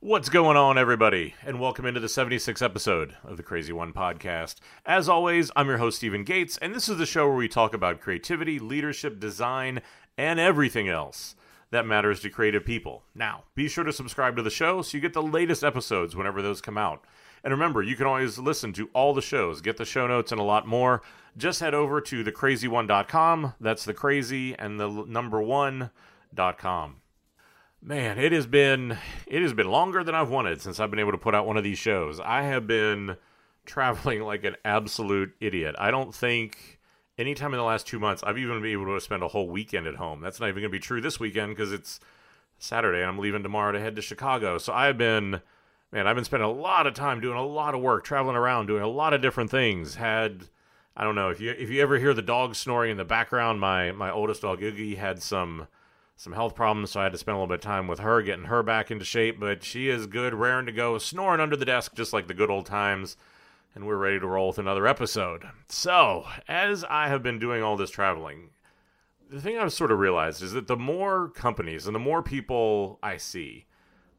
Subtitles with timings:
[0.00, 1.34] What's going on, everybody?
[1.44, 4.54] And welcome into the 76th episode of the Crazy One podcast.
[4.86, 7.74] As always, I'm your host, Stephen Gates, and this is the show where we talk
[7.74, 9.82] about creativity, leadership, design,
[10.16, 11.34] and everything else
[11.72, 13.02] that matters to creative people.
[13.12, 16.42] Now, be sure to subscribe to the show so you get the latest episodes whenever
[16.42, 17.04] those come out.
[17.42, 20.40] And remember, you can always listen to all the shows, get the show notes, and
[20.40, 21.02] a lot more.
[21.36, 23.54] Just head over to thecrazyone.com.
[23.60, 27.00] That's the crazy and the number one.com.
[27.88, 31.12] Man, it has been it has been longer than I've wanted since I've been able
[31.12, 32.20] to put out one of these shows.
[32.20, 33.16] I have been
[33.64, 35.74] traveling like an absolute idiot.
[35.78, 36.80] I don't think
[37.16, 39.86] anytime in the last two months I've even been able to spend a whole weekend
[39.86, 40.20] at home.
[40.20, 41.98] That's not even going to be true this weekend because it's
[42.58, 44.58] Saturday and I'm leaving tomorrow to head to Chicago.
[44.58, 45.40] So I've been
[45.90, 48.66] man, I've been spending a lot of time doing a lot of work, traveling around,
[48.66, 49.94] doing a lot of different things.
[49.94, 50.44] Had
[50.94, 53.60] I don't know if you if you ever hear the dog snoring in the background,
[53.60, 55.68] my my oldest dog Oogie had some
[56.18, 58.20] some health problems, so I had to spend a little bit of time with her,
[58.22, 59.38] getting her back into shape.
[59.38, 62.50] But she is good, raring to go, snoring under the desk, just like the good
[62.50, 63.16] old times.
[63.72, 65.44] And we're ready to roll with another episode.
[65.68, 68.50] So, as I have been doing all this traveling,
[69.30, 72.98] the thing I've sort of realized is that the more companies and the more people
[73.00, 73.66] I see,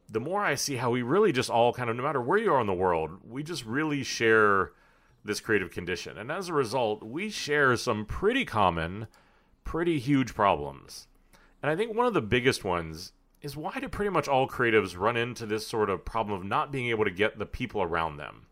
[0.10, 2.54] the more I see how we really just all kind of, no matter where you
[2.54, 4.72] are in the world, we just really share
[5.26, 6.18] this creative condition.
[6.18, 9.08] And as a result, we share some pretty common,
[9.66, 11.08] pretty huge problems.
[11.62, 14.98] And I think one of the biggest ones is why do pretty much all creatives
[14.98, 18.18] run into this sort of problem of not being able to get the people around
[18.18, 18.48] them,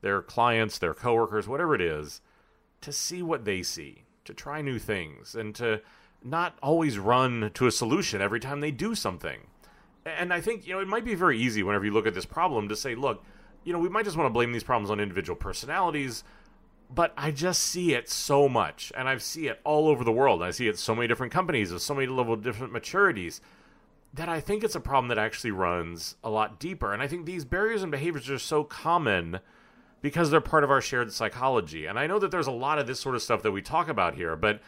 [0.00, 2.20] their clients, their coworkers, whatever it is,
[2.80, 5.80] to see what they see, to try new things, and to
[6.22, 9.40] not always run to a solution every time they do something.
[10.06, 12.26] And I think, you know, it might be very easy whenever you look at this
[12.26, 13.22] problem to say, look,
[13.64, 16.24] you know, we might just want to blame these problems on individual personalities,
[16.92, 20.42] but I just see it so much, and I see it all over the world.
[20.42, 23.40] I see it so many different companies with so many level different maturities
[24.12, 26.92] that I think it's a problem that actually runs a lot deeper.
[26.92, 29.38] And I think these barriers and behaviors are so common
[30.02, 31.86] because they're part of our shared psychology.
[31.86, 33.88] And I know that there's a lot of this sort of stuff that we talk
[33.88, 34.60] about here, but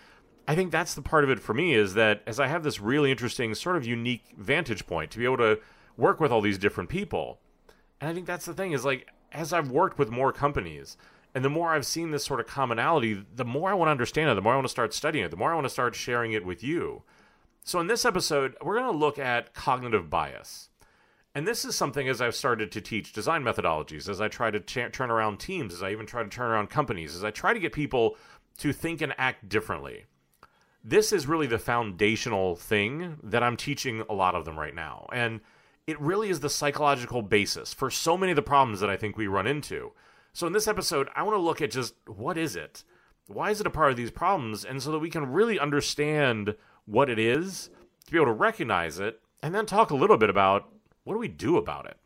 [0.47, 2.81] I think that's the part of it for me is that as I have this
[2.81, 5.59] really interesting, sort of unique vantage point to be able to
[5.97, 7.41] work with all these different people.
[8.01, 10.97] And I think that's the thing is like, as I've worked with more companies,
[11.35, 14.31] and the more I've seen this sort of commonality, the more I want to understand
[14.31, 15.95] it, the more I want to start studying it, the more I want to start
[15.95, 17.03] sharing it with you.
[17.65, 20.69] So, in this episode, we're going to look at cognitive bias.
[21.35, 24.61] And this is something as I've started to teach design methodologies, as I try to
[24.61, 27.55] ch- turn around teams, as I even try to turn around companies, as I try
[27.55, 28.17] to get people
[28.59, 30.05] to think and act differently.
[30.85, 35.09] This is really the foundational thing that I'm teaching a lot of them right now.
[35.13, 35.41] And
[35.87, 39.17] it really is the psychological basis for so many of the problems that I think
[39.17, 39.93] we run into.
[40.33, 42.85] So in this episode, I want to look at just what is it?
[43.27, 44.65] Why is it a part of these problems?
[44.65, 46.57] And so that we can really understand
[46.87, 47.71] what it is,
[48.07, 50.73] to be able to recognize it, and then talk a little bit about
[51.05, 51.99] what do we do about it?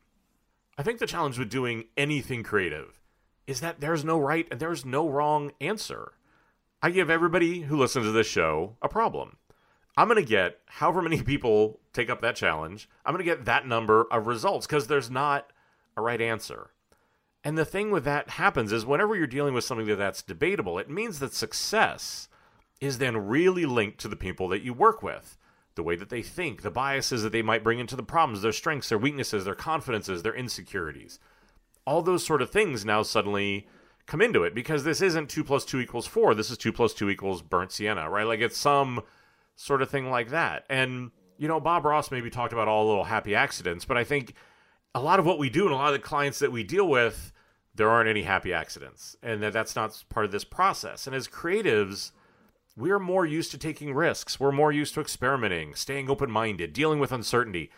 [0.76, 3.00] I think the challenge with doing anything creative
[3.46, 6.12] is that there's no right and there's no wrong answer.
[6.82, 9.36] I give everybody who listens to this show a problem.
[9.96, 13.44] I'm going to get however many people take up that challenge, I'm going to get
[13.46, 15.50] that number of results because there's not
[15.96, 16.70] a right answer.
[17.46, 20.80] And the thing with that happens is whenever you're dealing with something that that's debatable,
[20.80, 22.28] it means that success
[22.80, 25.38] is then really linked to the people that you work with.
[25.76, 28.50] The way that they think, the biases that they might bring into the problems, their
[28.50, 31.20] strengths, their weaknesses, their confidences, their insecurities.
[31.86, 33.68] All those sort of things now suddenly
[34.06, 36.34] come into it because this isn't 2 plus 2 equals 4.
[36.34, 38.26] This is 2 plus 2 equals burnt sienna, right?
[38.26, 39.04] Like it's some
[39.54, 40.64] sort of thing like that.
[40.68, 44.34] And, you know, Bob Ross maybe talked about all little happy accidents, but I think
[44.96, 46.88] a lot of what we do and a lot of the clients that we deal
[46.88, 47.32] with
[47.76, 51.06] there aren't any happy accidents and that that's not part of this process.
[51.06, 52.12] And as creatives,
[52.76, 54.40] we're more used to taking risks.
[54.40, 57.70] We're more used to experimenting, staying open minded, dealing with uncertainty.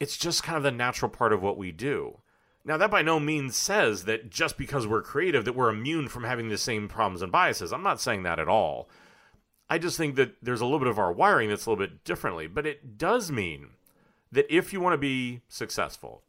[0.00, 2.18] It's just kind of the natural part of what we do.
[2.64, 6.24] Now, that by no means says that just because we're creative that we're immune from
[6.24, 7.72] having the same problems and biases.
[7.72, 8.88] I'm not saying that at all.
[9.70, 12.04] I just think that there's a little bit of our wiring that's a little bit
[12.04, 13.68] differently, but it does mean
[14.32, 16.22] that if you want to be successful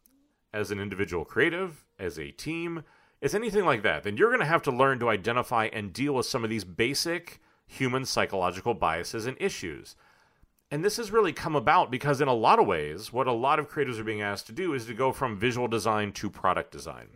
[0.53, 2.83] as an individual creative, as a team,
[3.21, 6.13] is anything like that, then you're going to have to learn to identify and deal
[6.13, 9.95] with some of these basic human psychological biases and issues.
[10.71, 13.60] And this has really come about because, in a lot of ways, what a lot
[13.60, 16.71] of creators are being asked to do is to go from visual design to product
[16.71, 17.07] design.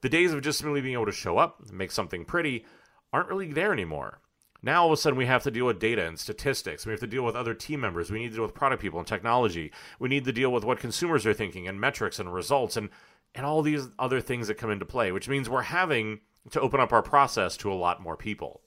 [0.00, 2.64] The days of just simply being able to show up and make something pretty
[3.12, 4.20] aren't really there anymore.
[4.62, 6.84] Now, all of a sudden, we have to deal with data and statistics.
[6.84, 8.10] We have to deal with other team members.
[8.10, 9.70] We need to deal with product people and technology.
[10.00, 12.76] We need to deal with what consumers are thinking and metrics and results.
[12.76, 12.90] And
[13.38, 16.18] and all these other things that come into play, which means we're having
[16.50, 18.62] to open up our process to a lot more people.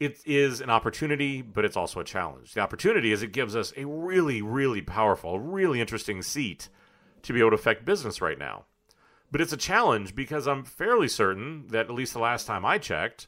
[0.00, 2.54] It is an opportunity, but it's also a challenge.
[2.54, 6.70] The opportunity is it gives us a really, really powerful, really interesting seat
[7.20, 8.64] to be able to affect business right now.
[9.30, 12.78] But it's a challenge because I'm fairly certain that at least the last time I
[12.78, 13.26] checked,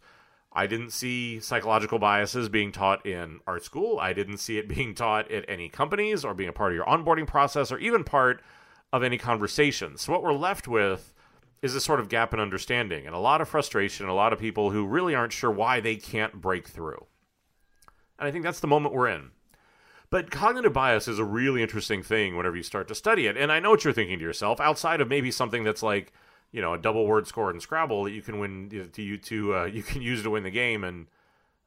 [0.51, 3.99] I didn't see psychological biases being taught in art school.
[4.01, 6.87] I didn't see it being taught at any companies or being a part of your
[6.87, 8.43] onboarding process or even part
[8.93, 9.97] of any conversation.
[9.97, 11.15] So what we're left with
[11.63, 14.39] is a sort of gap in understanding and a lot of frustration, a lot of
[14.39, 17.07] people who really aren't sure why they can't break through.
[18.19, 19.31] And I think that's the moment we're in.
[20.11, 23.37] But cognitive bias is a really interesting thing whenever you start to study it.
[23.37, 26.13] And I know what you're thinking to yourself, outside of maybe something that's like,
[26.51, 29.55] you know, a double word score in Scrabble that you can win to you to
[29.55, 30.83] uh, you can use to win the game.
[30.83, 31.07] And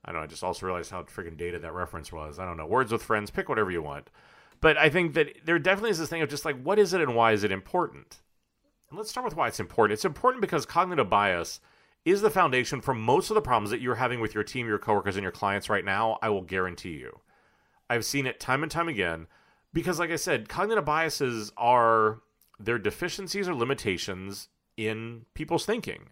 [0.03, 0.25] I don't know.
[0.25, 2.37] I just also realized how freaking dated that reference was.
[2.37, 2.65] I don't know.
[2.65, 4.09] Words with friends, pick whatever you want.
[4.63, 7.01] But I think that there definitely is this thing of just like, what is it
[7.01, 8.21] and why is it important?
[8.89, 9.91] And let's start with why it's important.
[9.91, 11.59] It's important because cognitive bias
[12.05, 14.79] is the foundation for most of the problems that you're having with your team, your
[14.79, 16.17] coworkers, and your clients right now.
[16.21, 17.19] I will guarantee you.
[17.89, 19.27] I've seen it time and time again
[19.73, 22.21] because, like I said, cognitive biases are
[22.57, 26.03] their deficiencies or limitations in people's thinking,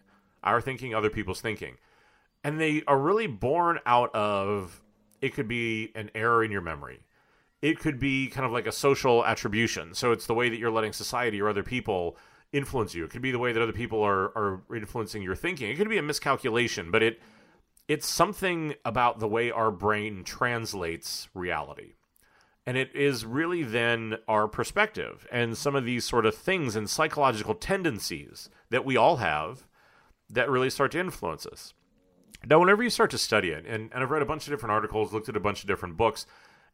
[0.43, 1.77] our thinking, other people's thinking.
[2.43, 4.81] And they are really born out of
[5.21, 6.99] it could be an error in your memory.
[7.61, 9.93] It could be kind of like a social attribution.
[9.93, 12.17] So it's the way that you're letting society or other people
[12.51, 13.05] influence you.
[13.05, 15.69] It could be the way that other people are, are influencing your thinking.
[15.69, 17.21] It could be a miscalculation, but it
[17.87, 21.95] it's something about the way our brain translates reality.
[22.65, 26.89] And it is really then our perspective and some of these sort of things and
[26.89, 29.65] psychological tendencies that we all have
[30.29, 31.73] that really start to influence us.
[32.45, 34.71] Now, whenever you start to study it, and, and I've read a bunch of different
[34.71, 36.25] articles, looked at a bunch of different books,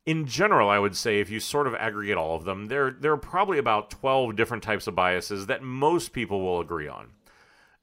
[0.08, 3.12] in general, I would say if you sort of aggregate all of them, there, there
[3.12, 7.10] are probably about 12 different types of biases that most people will agree on.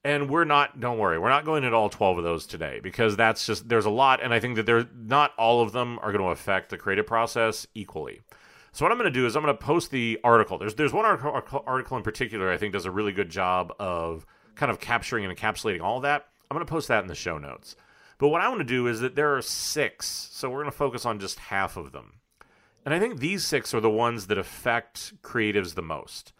[0.03, 3.15] And we're not don't worry we're not going into all 12 of those today because
[3.15, 6.11] that's just there's a lot and i think that they're not all of them are
[6.11, 8.21] going to affect the creative process equally.
[8.71, 10.59] So what i'm going to do is i'm going to post the article.
[10.59, 14.27] There's there's one article, article in particular i think does a really good job of
[14.53, 16.27] kind of capturing and encapsulating all that.
[16.51, 17.75] I'm going to post that in the show notes
[18.17, 20.77] but what i want to do is that there are six so we're going to
[20.77, 22.19] focus on just half of them
[22.83, 26.33] and i think these six are the ones that affect creatives the most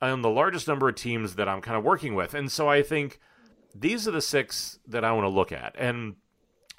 [0.00, 2.34] on the largest number of teams that I'm kind of working with.
[2.34, 3.18] And so I think
[3.74, 5.74] these are the six that I want to look at.
[5.78, 6.16] And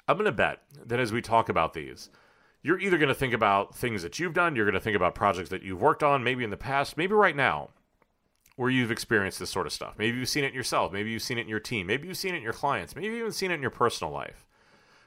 [0.08, 2.10] I'm going to bet that as we talk about these,
[2.62, 5.14] you're either going to think about things that you've done, you're going to think about
[5.14, 7.70] projects that you've worked on, maybe in the past, maybe right now,
[8.60, 9.94] where you've experienced this sort of stuff.
[9.96, 12.34] Maybe you've seen it yourself, maybe you've seen it in your team, maybe you've seen
[12.34, 14.44] it in your clients, maybe you've even seen it in your personal life.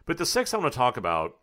[0.08, 1.38] But the six I want to talk about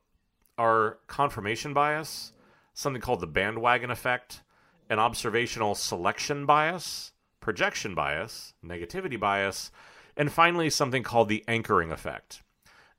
[0.58, 2.32] are confirmation bias,
[2.74, 4.42] something called the bandwagon effect,
[4.88, 9.70] an observational selection bias, projection bias, negativity bias,
[10.16, 12.42] and finally something called the anchoring effect.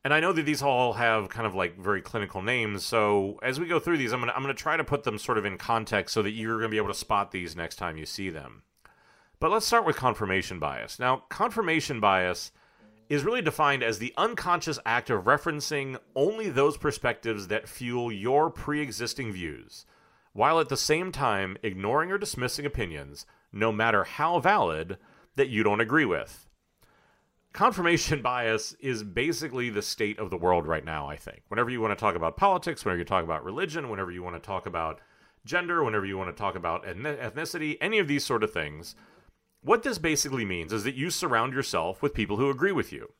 [0.05, 3.59] And I know that these all have kind of like very clinical names, so as
[3.59, 5.57] we go through these, I'm gonna I'm gonna try to put them sort of in
[5.57, 8.63] context so that you're gonna be able to spot these next time you see them.
[9.41, 10.99] But let's start with confirmation bias.
[10.99, 12.51] Now, confirmation bias
[13.09, 18.51] is really defined as the unconscious act of referencing only those perspectives that fuel your
[18.51, 19.87] pre existing views
[20.33, 24.99] while at the same time ignoring or dismissing opinions, no matter how valid,
[25.35, 26.47] that you don't agree with.
[27.51, 31.41] Confirmation bias is basically the state of the world right now, I think.
[31.47, 34.35] Whenever you want to talk about politics, whenever you talk about religion, whenever you want
[34.35, 35.01] to talk about
[35.45, 38.95] gender, whenever you want to talk about ethnicity, any of these sort of things,
[39.63, 43.11] what this basically means is that you surround yourself with people who agree with you.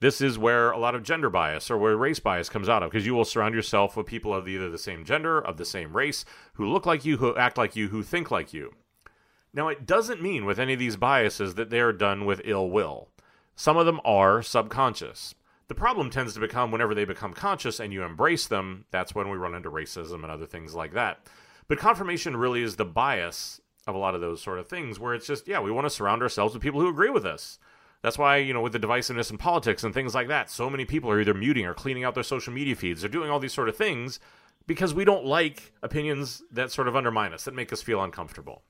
[0.00, 2.90] This is where a lot of gender bias or where race bias comes out of
[2.90, 5.96] because you will surround yourself with people of either the same gender, of the same
[5.96, 8.72] race, who look like you, who act like you, who think like you.
[9.54, 12.68] Now, it doesn't mean with any of these biases that they are done with ill
[12.68, 13.10] will.
[13.54, 15.34] Some of them are subconscious.
[15.68, 19.30] The problem tends to become whenever they become conscious and you embrace them, that's when
[19.30, 21.28] we run into racism and other things like that.
[21.68, 25.14] But confirmation really is the bias of a lot of those sort of things where
[25.14, 27.58] it's just, yeah, we want to surround ourselves with people who agree with us.
[28.02, 30.84] That's why, you know, with the divisiveness in politics and things like that, so many
[30.84, 33.00] people are either muting or cleaning out their social media feeds.
[33.00, 34.18] They're doing all these sort of things
[34.66, 38.62] because we don't like opinions that sort of undermine us, that make us feel uncomfortable.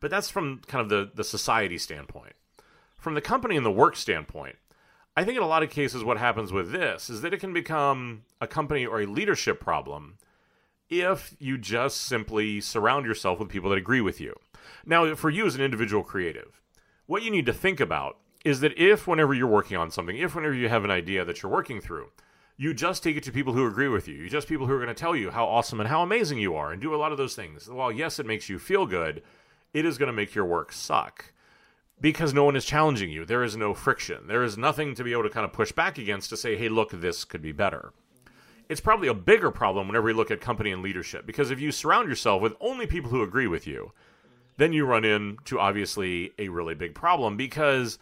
[0.00, 2.34] But that's from kind of the, the society standpoint.
[2.98, 4.56] From the company and the work standpoint,
[5.16, 7.52] I think in a lot of cases, what happens with this is that it can
[7.52, 10.16] become a company or a leadership problem
[10.90, 14.34] if you just simply surround yourself with people that agree with you.
[14.84, 16.60] Now, for you as an individual creative,
[17.06, 20.34] what you need to think about is that if, whenever you're working on something, if,
[20.34, 22.10] whenever you have an idea that you're working through,
[22.56, 24.14] you just take it to people who agree with you.
[24.16, 26.54] You just people who are going to tell you how awesome and how amazing you
[26.56, 27.68] are and do a lot of those things.
[27.68, 29.22] While, yes, it makes you feel good,
[29.72, 31.32] it is going to make your work suck
[32.00, 33.24] because no one is challenging you.
[33.24, 34.26] There is no friction.
[34.26, 36.68] There is nothing to be able to kind of push back against to say, hey,
[36.68, 37.92] look, this could be better.
[38.70, 41.72] It's probably a bigger problem whenever you look at company and leadership because if you
[41.72, 43.92] surround yourself with only people who agree with you,
[44.58, 47.98] then you run into obviously a really big problem because,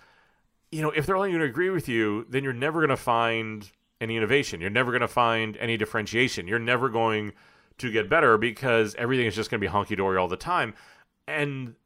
[0.71, 2.99] you know, if they're only going to agree with you, then you're never going to
[2.99, 4.61] find any innovation.
[4.61, 6.47] You're never going to find any differentiation.
[6.47, 7.33] You're never going
[7.79, 10.75] to get better because everything is just going to be honky dory all the time.
[11.27, 11.77] And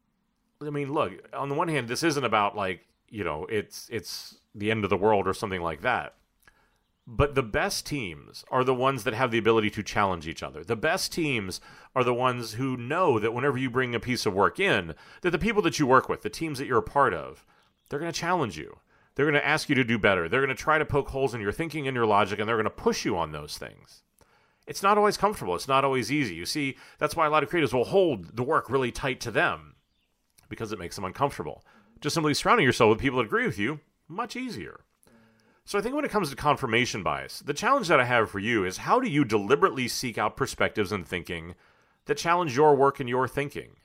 [0.61, 4.39] I mean, look, on the one hand, this isn't about like, you know, it's it's
[4.57, 6.15] the end of the world or something like that.
[7.06, 10.62] But the best teams are the ones that have the ability to challenge each other.
[10.62, 11.61] The best teams
[11.97, 15.30] are the ones who know that whenever you bring a piece of work in, that
[15.30, 17.44] the people that you work with, the teams that you're a part of,
[17.88, 18.78] they're going to challenge you.
[19.14, 20.28] They're going to ask you to do better.
[20.28, 22.56] They're going to try to poke holes in your thinking and your logic, and they're
[22.56, 24.02] going to push you on those things.
[24.66, 25.56] It's not always comfortable.
[25.56, 26.35] It's not always easy.
[26.35, 29.30] You see, that's why a lot of creators will hold the work really tight to
[29.30, 29.75] them
[30.49, 31.64] because it makes them uncomfortable.
[32.00, 34.80] Just simply surrounding yourself with people that agree with you, much easier.
[35.64, 38.40] So I think when it comes to confirmation bias, the challenge that I have for
[38.40, 41.54] you is how do you deliberately seek out perspectives and thinking
[42.07, 43.76] that challenge your work and your thinking?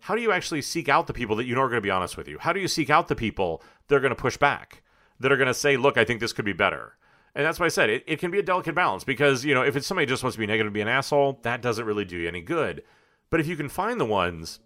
[0.00, 1.90] How do you actually seek out the people that you know are going to be
[1.90, 2.38] honest with you?
[2.38, 4.82] How do you seek out the people that are going to push back,
[5.20, 6.96] that are going to say, look, I think this could be better?
[7.34, 9.62] And that's why I said it, it can be a delicate balance because, you know,
[9.62, 12.16] if it's somebody just wants to be negative, be an asshole, that doesn't really do
[12.16, 12.82] you any good.
[13.28, 14.58] But if you can find the ones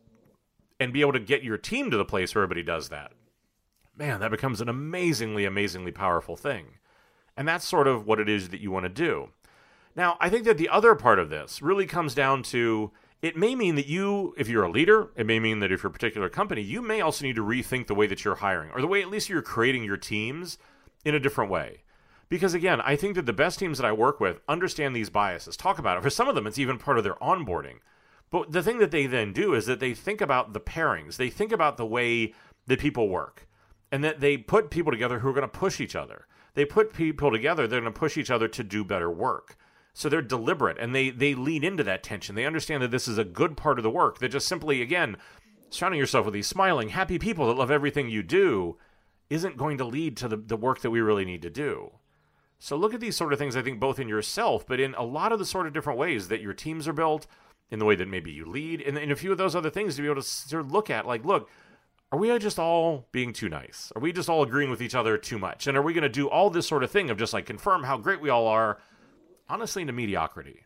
[0.79, 3.13] and be able to get your team to the place where everybody does that,
[3.97, 6.79] man, that becomes an amazingly, amazingly powerful thing.
[7.37, 9.31] And that's sort of what it is that you want to do.
[9.97, 12.91] Now, I think that the other part of this really comes down to
[13.23, 15.91] it may mean that you, if you're a leader, it may mean that if you're
[15.91, 18.83] a particular company, you may also need to rethink the way that you're hiring or
[18.83, 20.59] the way at least you're creating your teams
[21.05, 21.85] in a different way.
[22.29, 25.57] Because again, I think that the best teams that I work with understand these biases,
[25.57, 26.03] talk about it.
[26.03, 27.79] For some of them, it's even part of their onboarding.
[28.31, 31.31] But the thing that they then do is that they think about the pairings, they
[31.31, 32.35] think about the way
[32.67, 33.47] that people work
[33.95, 36.27] and that they put people together who are going to push each other.
[36.55, 39.57] They put people together, they're going to push each other to do better work.
[39.93, 42.35] So they're deliberate and they they lean into that tension.
[42.35, 44.19] They understand that this is a good part of the work.
[44.19, 45.17] That just simply again
[45.71, 48.79] surrounding yourself with these smiling, happy people that love everything you do
[49.31, 51.93] isn't going to lead to the, the work that we really need to do.
[52.59, 55.05] So look at these sort of things, I think, both in yourself, but in a
[55.05, 57.29] lot of the sort of different ways that your teams are built,
[57.71, 59.95] in the way that maybe you lead, and in a few of those other things
[59.95, 61.49] to be able to sort of look at, like, look,
[62.15, 63.91] are we just all being too nice?
[63.97, 65.67] Are we just all agreeing with each other too much?
[65.67, 67.83] And are we going to do all this sort of thing of just like confirm
[67.83, 68.79] how great we all are,
[69.49, 70.61] honestly, into mediocrity?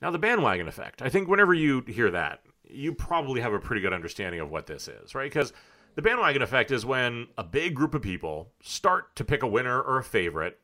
[0.00, 1.02] Now, the bandwagon effect.
[1.02, 4.68] I think whenever you hear that, you probably have a pretty good understanding of what
[4.68, 5.28] this is, right?
[5.28, 5.52] Because
[5.96, 9.82] the bandwagon effect is when a big group of people start to pick a winner
[9.82, 10.60] or a favorite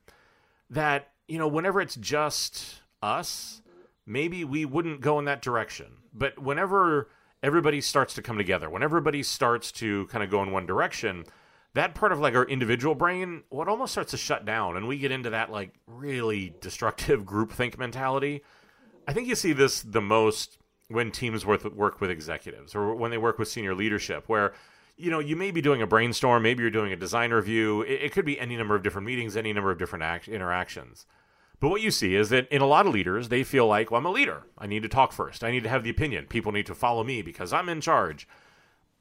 [0.71, 3.61] that, you know, whenever it's just us,
[4.07, 5.97] maybe we wouldn't go in that direction.
[6.15, 7.09] But whenever
[7.43, 11.25] everybody starts to come together, when everybody starts to kind of go in one direction,
[11.75, 14.99] that part of like our individual brain, what almost starts to shut down, and we
[14.99, 18.43] get into that like really destructive groupthink mentality.
[19.07, 23.19] I think you see this the most when teams work with executives or when they
[23.19, 24.55] work with senior leadership, where
[24.97, 27.83] you know you may be doing a brainstorm, maybe you're doing a design review.
[27.83, 31.07] It, it could be any number of different meetings, any number of different act- interactions.
[31.61, 33.99] But what you see is that in a lot of leaders, they feel like, well,
[33.99, 34.45] I'm a leader.
[34.57, 35.43] I need to talk first.
[35.43, 36.27] I need to have the opinion.
[36.27, 38.29] People need to follow me because I'm in charge,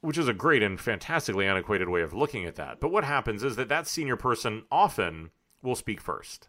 [0.00, 2.80] which is a great and fantastically antiquated way of looking at that.
[2.80, 5.30] But what happens is that that senior person often
[5.62, 6.48] will speak first.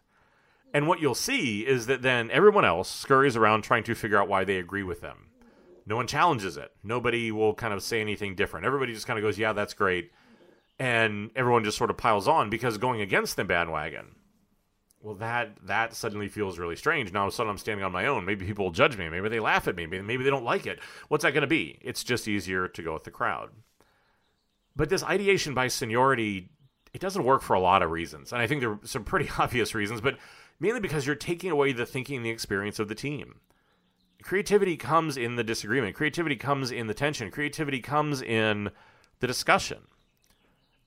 [0.74, 4.28] And what you'll see is that then everyone else scurries around trying to figure out
[4.28, 5.28] why they agree with them.
[5.86, 6.72] No one challenges it.
[6.82, 8.66] Nobody will kind of say anything different.
[8.66, 10.10] Everybody just kind of goes, yeah, that's great.
[10.78, 14.14] And everyone just sort of piles on because going against the bandwagon
[15.02, 17.12] well that that suddenly feels really strange.
[17.12, 18.24] Now of a sudden i'm standing on my own.
[18.24, 19.08] Maybe people will judge me.
[19.08, 19.86] Maybe they laugh at me.
[19.86, 20.78] Maybe, maybe they don't like it.
[21.08, 21.78] What's that going to be?
[21.80, 23.50] It's just easier to go with the crowd.
[24.76, 26.50] But this ideation by seniority
[26.92, 28.32] it doesn't work for a lot of reasons.
[28.32, 30.18] And i think there are some pretty obvious reasons but
[30.58, 33.40] mainly because you're taking away the thinking and the experience of the team.
[34.22, 35.96] Creativity comes in the disagreement.
[35.96, 37.30] Creativity comes in the tension.
[37.30, 38.70] Creativity comes in
[39.20, 39.78] the discussion.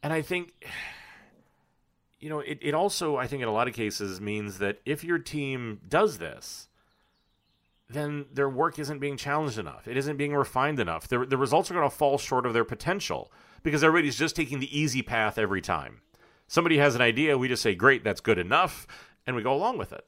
[0.04, 0.54] And i think
[2.24, 5.04] you know, it, it also, I think, in a lot of cases means that if
[5.04, 6.70] your team does this,
[7.90, 9.90] then their work isn't being challenged enough.
[9.90, 11.10] It isn't being refined enough.
[11.10, 13.30] The, the results are going to fall short of their potential
[13.62, 16.00] because everybody's just taking the easy path every time.
[16.48, 18.88] Somebody has an idea, we just say, great, that's good enough,
[19.28, 20.06] and we go along with it.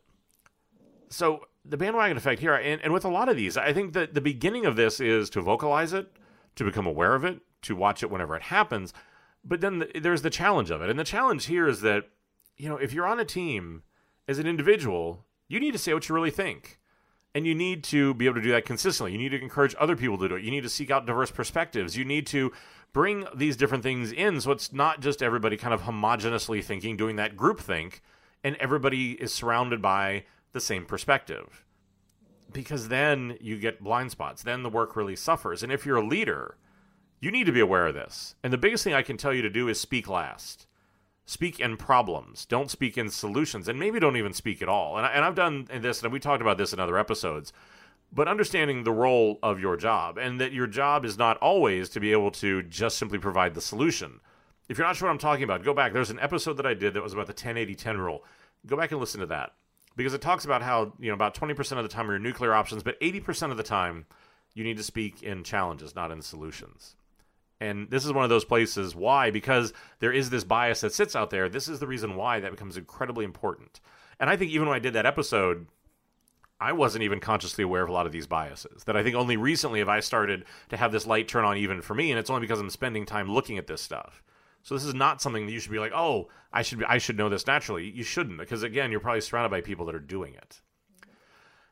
[1.09, 4.13] So the bandwagon effect here, and, and with a lot of these, I think that
[4.13, 6.15] the beginning of this is to vocalize it,
[6.55, 8.93] to become aware of it, to watch it whenever it happens
[9.45, 10.89] but then the, there's the challenge of it.
[10.89, 12.05] And the challenge here is that,
[12.57, 13.83] you know, if you're on a team
[14.27, 16.79] as an individual, you need to say what you really think.
[17.35, 19.11] And you need to be able to do that consistently.
[19.11, 20.43] You need to encourage other people to do it.
[20.43, 21.97] You need to seek out diverse perspectives.
[21.97, 22.51] You need to
[22.93, 27.17] bring these different things in so it's not just everybody kind of homogeneously thinking, doing
[27.17, 28.01] that group think,
[28.41, 30.23] and everybody is surrounded by
[30.53, 31.65] the same perspective.
[32.55, 34.41] because then you get blind spots.
[34.41, 35.61] Then the work really suffers.
[35.61, 36.57] And if you're a leader,
[37.25, 38.35] you need to be aware of this.
[38.43, 40.67] And the biggest thing I can tell you to do is speak last.
[41.25, 42.45] Speak in problems.
[42.45, 43.67] Don't speak in solutions.
[43.67, 44.95] And maybe don't even speak at all.
[44.95, 47.51] And, I, and I've done this, and we talked about this in other episodes.
[48.13, 51.99] But understanding the role of your job and that your job is not always to
[51.99, 54.19] be able to just simply provide the solution.
[54.69, 55.93] If you're not sure what I'm talking about, go back.
[55.93, 58.23] There's an episode that I did that was about the 10 80 10 rule.
[58.67, 59.53] Go back and listen to that
[59.95, 62.53] because it talks about how you know about 20% of the time are your nuclear
[62.53, 64.05] options but 80% of the time
[64.53, 66.95] you need to speak in challenges not in solutions
[67.59, 71.15] and this is one of those places why because there is this bias that sits
[71.15, 73.79] out there this is the reason why that becomes incredibly important
[74.19, 75.67] and i think even when i did that episode
[76.59, 79.37] i wasn't even consciously aware of a lot of these biases that i think only
[79.37, 82.29] recently have i started to have this light turn on even for me and it's
[82.29, 84.21] only because i'm spending time looking at this stuff
[84.65, 86.97] so this is not something that you should be like, oh, I should be, I
[86.97, 87.87] should know this naturally.
[87.87, 90.59] You shouldn't because again, you're probably surrounded by people that are doing it.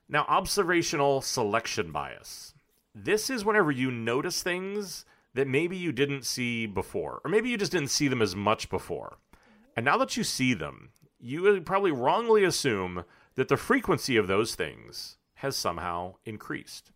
[0.07, 2.53] Now, observational selection bias.
[2.93, 7.57] This is whenever you notice things that maybe you didn't see before, or maybe you
[7.57, 9.17] just didn't see them as much before.
[9.75, 14.55] And now that you see them, you probably wrongly assume that the frequency of those
[14.55, 16.91] things has somehow increased.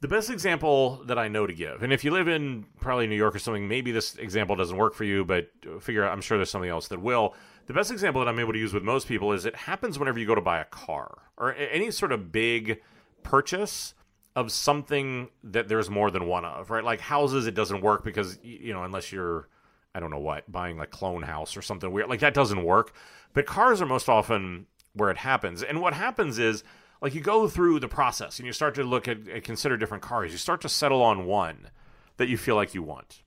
[0.00, 3.16] The best example that I know to give, and if you live in probably New
[3.16, 5.48] York or something, maybe this example doesn't work for you, but
[5.80, 7.34] figure out, I'm sure there's something else that will.
[7.66, 10.18] The best example that I'm able to use with most people is it happens whenever
[10.18, 12.82] you go to buy a car or any sort of big
[13.22, 13.94] purchase
[14.36, 16.84] of something that there's more than one of, right?
[16.84, 19.48] Like houses, it doesn't work because, you know, unless you're,
[19.94, 22.94] I don't know what, buying a clone house or something weird, like that doesn't work.
[23.32, 25.62] But cars are most often where it happens.
[25.62, 26.64] And what happens is,
[27.00, 30.02] like you go through the process and you start to look at, and consider different
[30.02, 30.32] cars.
[30.32, 31.70] You start to settle on one
[32.16, 33.22] that you feel like you want.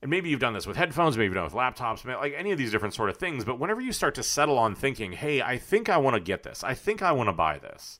[0.00, 2.52] And maybe you've done this with headphones, maybe you've done it with laptops, like any
[2.52, 3.44] of these different sort of things.
[3.44, 6.44] But whenever you start to settle on thinking, hey, I think I want to get
[6.44, 7.98] this, I think I want to buy this,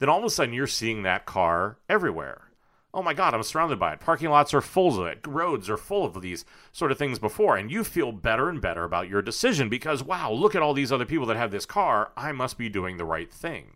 [0.00, 2.50] then all of a sudden you're seeing that car everywhere.
[2.92, 4.00] Oh my God, I'm surrounded by it.
[4.00, 5.24] Parking lots are full of it.
[5.24, 7.56] Roads are full of these sort of things before.
[7.56, 10.90] And you feel better and better about your decision because, wow, look at all these
[10.90, 12.10] other people that have this car.
[12.16, 13.74] I must be doing the right thing.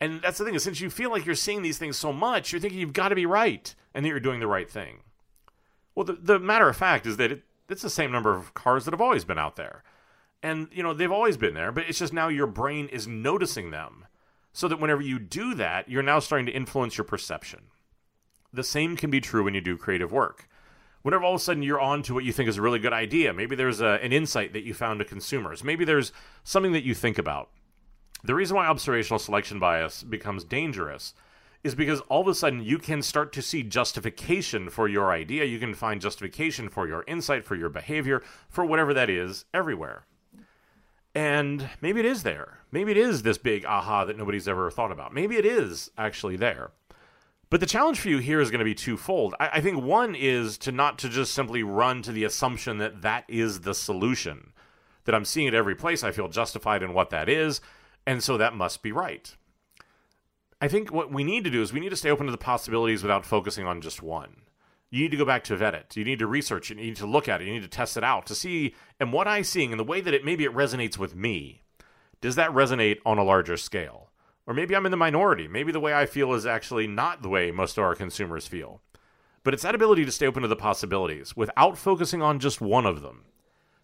[0.00, 2.52] And that's the thing is, since you feel like you're seeing these things so much,
[2.52, 5.00] you're thinking you've got to be right and that you're doing the right thing.
[5.94, 8.84] Well, the, the matter of fact is that it, it's the same number of cars
[8.84, 9.82] that have always been out there.
[10.42, 13.70] And, you know, they've always been there, but it's just now your brain is noticing
[13.70, 14.04] them.
[14.54, 17.64] So that whenever you do that, you're now starting to influence your perception.
[18.54, 20.48] The same can be true when you do creative work.
[21.02, 22.94] Whenever all of a sudden you're on to what you think is a really good
[22.94, 26.12] idea, maybe there's a, an insight that you found to consumers, maybe there's
[26.44, 27.50] something that you think about
[28.24, 31.12] the reason why observational selection bias becomes dangerous
[31.62, 35.44] is because all of a sudden you can start to see justification for your idea.
[35.44, 40.06] You can find justification for your insight, for your behavior, for whatever that is, everywhere.
[41.14, 42.58] And maybe it is there.
[42.72, 45.14] Maybe it is this big aha that nobody's ever thought about.
[45.14, 46.72] Maybe it is actually there.
[47.50, 49.34] But the challenge for you here is going to be twofold.
[49.38, 53.02] I, I think one is to not to just simply run to the assumption that
[53.02, 54.52] that is the solution,
[55.04, 56.02] that I'm seeing it every place.
[56.02, 57.60] I feel justified in what that is
[58.06, 59.34] and so that must be right.
[60.60, 62.38] I think what we need to do is we need to stay open to the
[62.38, 64.42] possibilities without focusing on just one.
[64.94, 65.96] You need to go back to vet it.
[65.96, 66.78] You need to research it.
[66.78, 67.48] You need to look at it.
[67.48, 70.00] You need to test it out to see, and what I'm seeing and the way
[70.00, 71.62] that it maybe it resonates with me,
[72.20, 74.12] does that resonate on a larger scale?
[74.46, 75.48] Or maybe I'm in the minority.
[75.48, 78.82] Maybe the way I feel is actually not the way most of our consumers feel.
[79.42, 82.86] But it's that ability to stay open to the possibilities without focusing on just one
[82.86, 83.24] of them.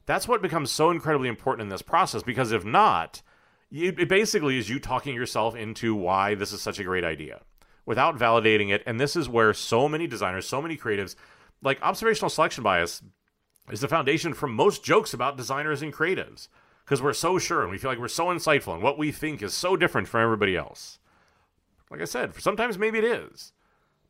[0.06, 3.20] That's what becomes so incredibly important in this process because if not,
[3.72, 7.40] it basically is you talking yourself into why this is such a great idea
[7.86, 8.82] without validating it.
[8.86, 11.14] And this is where so many designers, so many creatives,
[11.62, 13.02] like observational selection bias
[13.70, 16.48] is the foundation for most jokes about designers and creatives
[16.84, 19.42] because we're so sure and we feel like we're so insightful and what we think
[19.42, 20.98] is so different from everybody else.
[21.90, 23.52] Like I said, sometimes maybe it is.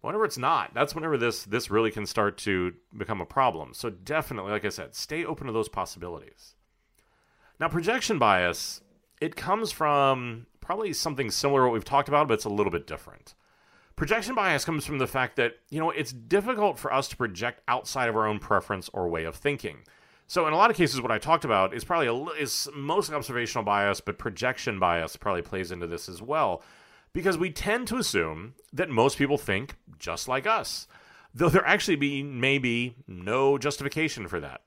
[0.01, 3.75] Whenever it's not, that's whenever this this really can start to become a problem.
[3.75, 6.55] So definitely, like I said, stay open to those possibilities.
[7.59, 8.81] Now, projection bias
[9.21, 12.73] it comes from probably something similar to what we've talked about, but it's a little
[12.73, 13.35] bit different.
[13.97, 17.61] Projection bias comes from the fact that, you know, it's difficult for us to project
[17.69, 19.79] outside of our own preference or way of thinking.
[20.27, 23.17] So in a lot of cases, what I talked about is probably a, is mostly
[23.17, 26.63] observational bias, but projection bias probably plays into this as well,
[27.13, 30.87] because we tend to assume that most people think just like us,
[31.35, 34.63] though there actually be maybe no justification for that.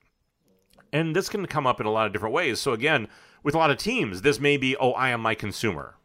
[0.92, 2.60] And this can come up in a lot of different ways.
[2.60, 3.08] So again,
[3.42, 5.96] with a lot of teams, this may be, oh, I am my consumer.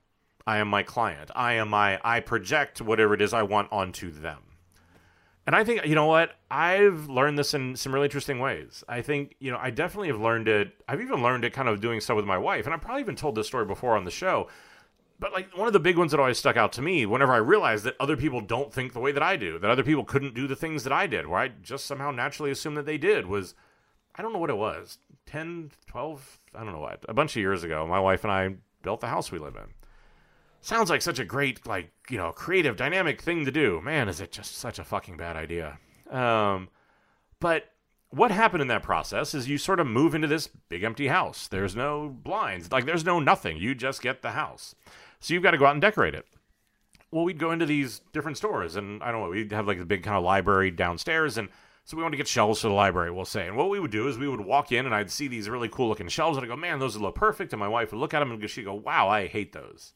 [0.48, 1.30] I am my client.
[1.36, 4.38] I am my I project whatever it is I want onto them.
[5.46, 6.36] And I think, you know what?
[6.50, 8.82] I've learned this in some really interesting ways.
[8.88, 10.72] I think, you know, I definitely have learned it.
[10.88, 12.64] I've even learned it kind of doing so with my wife.
[12.64, 14.48] And I've probably even told this story before on the show.
[15.20, 17.38] But like one of the big ones that always stuck out to me whenever I
[17.38, 20.34] realized that other people don't think the way that I do, that other people couldn't
[20.34, 23.26] do the things that I did, where I just somehow naturally assumed that they did
[23.26, 23.54] was
[24.14, 27.40] I don't know what it was 10, 12, I don't know what, a bunch of
[27.40, 29.74] years ago, my wife and I built the house we live in.
[30.68, 33.80] Sounds like such a great, like, you know, creative, dynamic thing to do.
[33.80, 35.78] Man, is it just such a fucking bad idea.
[36.10, 36.68] Um,
[37.40, 37.70] but
[38.10, 41.48] what happened in that process is you sort of move into this big empty house.
[41.48, 43.56] There's no blinds, like, there's no nothing.
[43.56, 44.74] You just get the house.
[45.20, 46.26] So you've got to go out and decorate it.
[47.10, 49.86] Well, we'd go into these different stores, and I don't know, we'd have like a
[49.86, 51.48] big kind of library downstairs, and
[51.86, 53.46] so we wanted to get shelves for the library, we'll say.
[53.46, 55.70] And what we would do is we would walk in, and I'd see these really
[55.70, 57.54] cool looking shelves, and I'd go, man, those look perfect.
[57.54, 59.94] And my wife would look at them, and she'd go, wow, I hate those.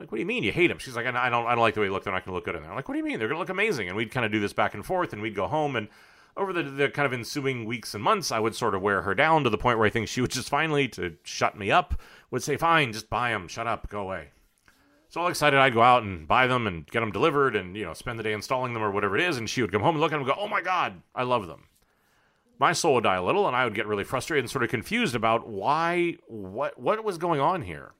[0.00, 0.78] Like, what do you mean you hate them?
[0.78, 2.04] She's like, I don't, I don't like the way they look.
[2.04, 2.70] They're not going to look good in there.
[2.70, 3.18] I'm like, what do you mean?
[3.18, 3.88] They're going to look amazing.
[3.88, 5.88] And we'd kind of do this back and forth, and we'd go home, and
[6.36, 9.14] over the, the kind of ensuing weeks and months, I would sort of wear her
[9.14, 12.00] down to the point where I think she would just finally, to shut me up,
[12.30, 14.30] would say, fine, just buy them, shut up, go away.
[15.10, 17.84] So all excited, I'd go out and buy them and get them delivered and, you
[17.84, 19.36] know, spend the day installing them or whatever it is.
[19.36, 21.24] And she would come home and look at them and go, oh my God, I
[21.24, 21.64] love them.
[22.60, 24.70] My soul would die a little and I would get really frustrated and sort of
[24.70, 27.92] confused about why, what, what was going on here.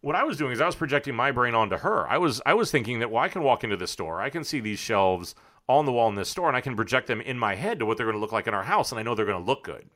[0.00, 2.08] What I was doing is I was projecting my brain onto her.
[2.08, 4.20] I was, I was thinking that, well, I can walk into this store.
[4.20, 5.34] I can see these shelves
[5.68, 7.86] on the wall in this store and I can project them in my head to
[7.86, 8.92] what they're going to look like in our house.
[8.92, 9.88] And I know they're going to look good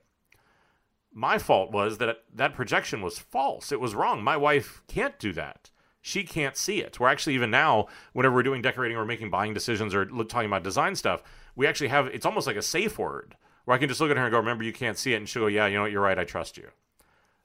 [1.15, 3.71] my fault was that that projection was false.
[3.71, 4.25] It was wrong.
[4.25, 5.71] My wife can't do that
[6.03, 6.99] she can't see it.
[6.99, 10.65] We're actually even now, whenever we're doing decorating or making buying decisions or talking about
[10.65, 11.23] design stuff,
[11.55, 14.17] we actually have it's almost like a safe word where I can just look at
[14.17, 15.93] her and go, "Remember, you can't see it," and she'll go, "Yeah, you know what?
[15.93, 16.19] You're right.
[16.19, 16.69] I trust you."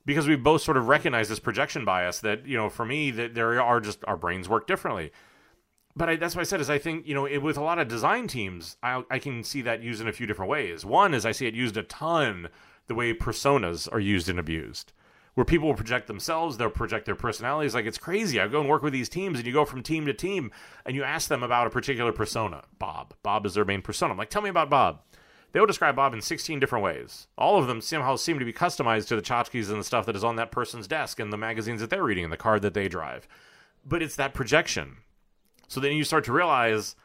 [0.07, 3.35] Because we both sort of recognize this projection bias that you know, for me, that
[3.35, 5.11] there are just our brains work differently.
[5.95, 7.77] But I, that's what I said is I think you know it, with a lot
[7.77, 10.83] of design teams, I, I can see that used in a few different ways.
[10.85, 12.49] One is I see it used a ton
[12.87, 14.93] the way personas are used and abused
[15.37, 17.75] where people will project themselves, they'll project their personalities.
[17.75, 18.39] Like it's crazy.
[18.39, 20.49] I go and work with these teams, and you go from team to team,
[20.83, 22.63] and you ask them about a particular persona.
[22.79, 23.13] Bob.
[23.21, 24.13] Bob is their main persona.
[24.13, 25.03] I'm like, tell me about Bob.
[25.51, 27.27] They will describe Bob in 16 different ways.
[27.37, 30.15] All of them somehow seem to be customized to the tchotchkes and the stuff that
[30.15, 32.73] is on that person's desk and the magazines that they're reading and the car that
[32.73, 33.27] they drive.
[33.85, 34.97] But it's that projection.
[35.67, 36.95] So then you start to realize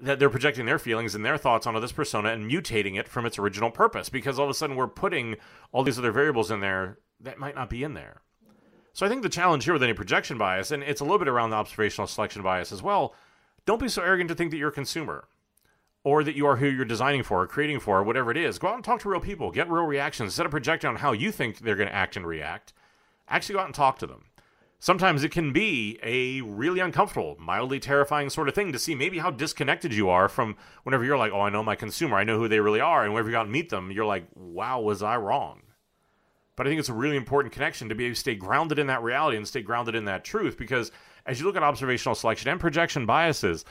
[0.00, 3.24] that they're projecting their feelings and their thoughts onto this persona and mutating it from
[3.24, 5.36] its original purpose because all of a sudden we're putting
[5.70, 8.22] all these other variables in there that might not be in there.
[8.92, 11.28] So I think the challenge here with any projection bias, and it's a little bit
[11.28, 13.14] around the observational selection bias as well,
[13.64, 15.28] don't be so arrogant to think that you're a consumer
[16.04, 18.58] or that you are who you're designing for or creating for or whatever it is.
[18.58, 20.32] Go out and talk to real people, get real reactions.
[20.32, 22.72] Instead of projecting on how you think they're going to act and react,
[23.28, 24.24] actually go out and talk to them.
[24.80, 29.20] Sometimes it can be a really uncomfortable, mildly terrifying sort of thing to see maybe
[29.20, 32.36] how disconnected you are from whenever you're like, oh, I know my consumer, I know
[32.36, 33.04] who they really are.
[33.04, 35.60] And whenever you go out and meet them, you're like, wow, was I wrong?
[36.56, 38.88] But I think it's a really important connection to be able to stay grounded in
[38.88, 40.90] that reality and stay grounded in that truth because
[41.26, 43.64] as you look at observational selection and projection biases,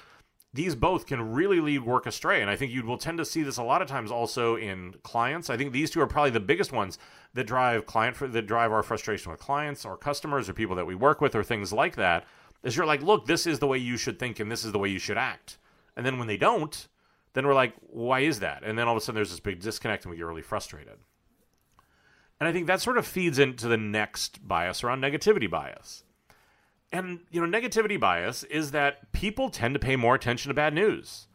[0.54, 2.42] these both can really lead work astray.
[2.42, 4.96] And I think you will tend to see this a lot of times also in
[5.04, 5.50] clients.
[5.50, 7.00] I think these two are probably the biggest ones
[7.34, 10.96] that drive client that drive our frustration with clients or customers or people that we
[10.96, 12.26] work with or things like that.
[12.64, 14.80] Is you're like, look, this is the way you should think and this is the
[14.80, 15.58] way you should act.
[15.96, 16.88] And then when they don't,
[17.34, 18.64] then we're like, why is that?
[18.64, 20.98] And then all of a sudden there's this big disconnect and we get really frustrated.
[22.40, 26.04] And I think that sort of feeds into the next bias around negativity bias.
[26.92, 30.74] And, you know, negativity bias is that people tend to pay more attention to bad
[30.74, 31.28] news.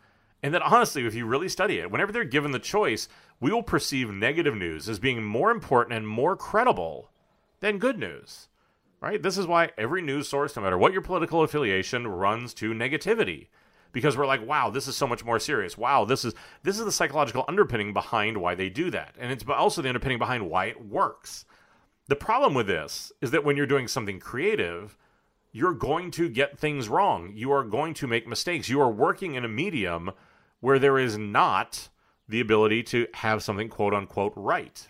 [0.42, 3.08] And that honestly, if you really study it, whenever they're given the choice,
[3.40, 7.10] we will perceive negative news as being more important and more credible
[7.60, 8.48] than good news.
[9.00, 9.22] Right?
[9.22, 13.48] This is why every news source, no matter what your political affiliation, runs to negativity
[13.96, 15.78] because we're like, wow, this is so much more serious.
[15.78, 19.42] Wow, this is this is the psychological underpinning behind why they do that, and it's
[19.48, 21.46] also the underpinning behind why it works.
[22.06, 24.98] The problem with this is that when you're doing something creative,
[25.56, 27.32] you're going to get things wrong.
[27.34, 28.68] You are going to make mistakes.
[28.68, 30.10] You are working in a medium
[30.60, 31.88] where there is not
[32.28, 34.86] the ability to have something quote unquote right.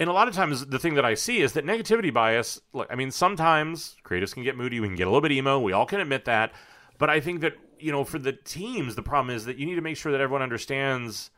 [0.00, 2.62] And a lot of times, the thing that I see is that negativity bias.
[2.72, 4.80] Look, I mean, sometimes creatives can get moody.
[4.80, 5.60] We can get a little bit emo.
[5.60, 6.52] We all can admit that.
[6.96, 9.74] But I think that you know, for the teams, the problem is that you need
[9.74, 11.30] to make sure that everyone understands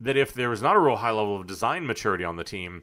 [0.00, 2.82] that if there is not a real high level of design maturity on the team,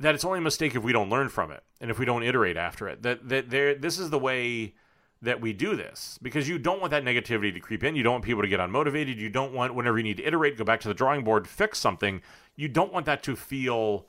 [0.00, 2.22] that it's only a mistake if we don't learn from it and if we don't
[2.22, 3.02] iterate after it.
[3.02, 4.74] That that there this is the way
[5.22, 7.94] that we do this because you don't want that negativity to creep in.
[7.94, 9.16] You don't want people to get unmotivated.
[9.16, 11.78] You don't want whenever you need to iterate, go back to the drawing board, fix
[11.78, 12.20] something.
[12.56, 14.06] You don't want that to feel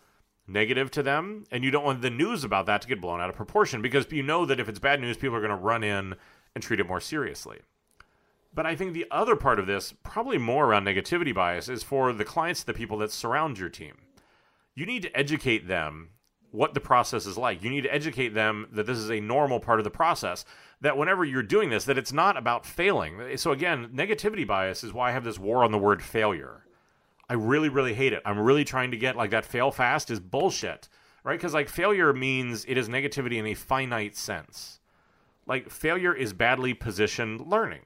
[0.47, 3.29] negative to them, and you don't want the news about that to get blown out
[3.29, 5.83] of proportion because you know that if it's bad news, people are going to run
[5.83, 6.15] in
[6.55, 7.59] and treat it more seriously.
[8.53, 12.13] But I think the other part of this, probably more around negativity bias, is for
[12.13, 13.95] the clients, the people that surround your team.
[14.75, 16.09] You need to educate them
[16.51, 17.63] what the process is like.
[17.63, 20.45] You need to educate them that this is a normal part of the process.
[20.81, 23.37] That whenever you're doing this, that it's not about failing.
[23.37, 26.65] So again, negativity bias is why I have this war on the word failure.
[27.29, 28.21] I really, really hate it.
[28.25, 30.89] I'm really trying to get like that fail fast is bullshit,
[31.23, 31.37] right?
[31.37, 34.79] Because like failure means it is negativity in a finite sense.
[35.47, 37.83] Like failure is badly positioned learning.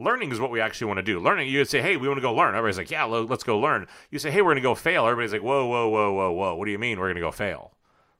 [0.00, 1.18] Learning is what we actually want to do.
[1.18, 2.54] Learning, you would say, hey, we want to go learn.
[2.54, 3.86] Everybody's like, yeah, let's go learn.
[4.10, 5.06] You say, hey, we're going to go fail.
[5.06, 6.54] Everybody's like, whoa, whoa, whoa, whoa, whoa.
[6.54, 7.72] What do you mean we're going to go fail?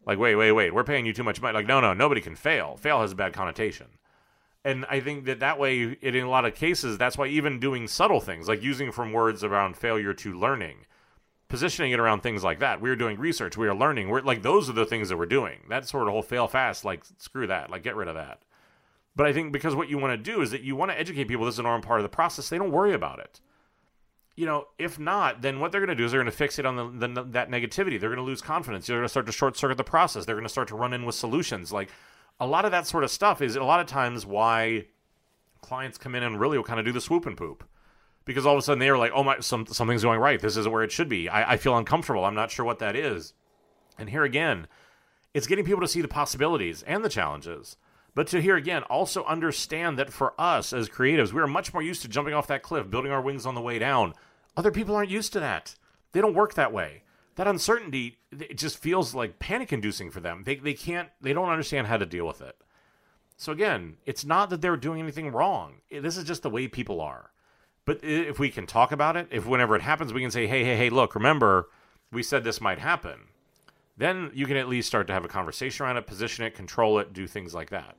[0.05, 0.75] Like, wait, wait, wait.
[0.75, 1.55] We're paying you too much money.
[1.55, 2.77] Like, no, no, nobody can fail.
[2.77, 3.87] Fail has a bad connotation.
[4.65, 7.61] And I think that that way, it, in a lot of cases, that's why even
[7.61, 10.79] doing subtle things, like using from words around failure to learning,
[11.49, 12.81] positioning it around things like that.
[12.81, 13.57] We are doing research.
[13.57, 14.09] We are learning.
[14.09, 15.61] We're like, those are the things that we're doing.
[15.69, 17.71] That sort of whole fail fast, like, screw that.
[17.71, 18.41] Like, get rid of that.
[19.19, 21.25] But I think because what you want to do is that you want to educate
[21.25, 23.41] people this is a normal part of the process, they don't worry about it.
[24.37, 26.61] You know, if not, then what they're going to do is they're going to fix
[26.61, 27.99] it on the, the, that negativity.
[27.99, 28.87] They're going to lose confidence.
[28.87, 30.25] They're going to start to short circuit the process.
[30.25, 31.73] They're going to start to run in with solutions.
[31.73, 31.89] Like
[32.39, 34.85] a lot of that sort of stuff is a lot of times why
[35.63, 37.65] clients come in and really will kind of do the swoop and poop
[38.25, 40.39] because all of a sudden they're like, oh my, some, something's going right.
[40.39, 41.29] This isn't where it should be.
[41.29, 42.25] I, I feel uncomfortable.
[42.25, 43.33] I'm not sure what that is.
[43.99, 44.69] And here again,
[45.35, 47.77] it's getting people to see the possibilities and the challenges
[48.15, 51.83] but to here again, also understand that for us as creatives, we are much more
[51.83, 54.15] used to jumping off that cliff, building our wings on the way down.
[54.57, 55.77] Other people aren't used to that.
[56.13, 57.03] They don't work that way.
[57.37, 60.43] That uncertainty, it just feels like panic inducing for them.
[60.45, 62.57] They, they can't, they don't understand how to deal with it.
[63.37, 65.75] So again, it's not that they're doing anything wrong.
[65.89, 67.31] This is just the way people are.
[67.85, 70.65] But if we can talk about it, if whenever it happens, we can say, hey,
[70.65, 71.69] hey, hey, look, remember,
[72.11, 73.29] we said this might happen.
[73.99, 77.01] Then you can at least start to have a conversation around it, position it, control
[77.01, 77.97] it, do things like that.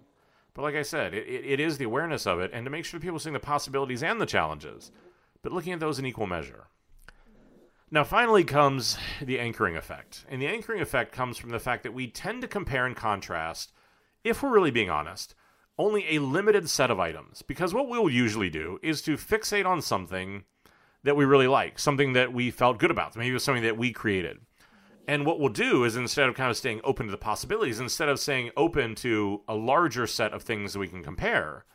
[0.53, 2.99] But like I said, it, it, is the awareness of it and to make sure
[3.01, 4.91] people seeing the possibilities and the challenges,
[5.41, 6.67] but looking at those in equal measure.
[7.91, 10.25] Now, finally comes the anchoring effect.
[10.29, 13.73] And the anchoring effect comes from the fact that we tend to compare and contrast,
[14.23, 15.35] if we're really being honest,
[15.77, 17.41] only a limited set of items.
[17.41, 20.43] Because what we'll usually do is to fixate on something
[21.03, 23.77] that we really like, something that we felt good about, maybe it was something that
[23.77, 24.39] we created.
[25.09, 28.09] And what we'll do is instead of kind of staying open to the possibilities, instead
[28.09, 31.65] of saying open to a larger set of things that we can compare,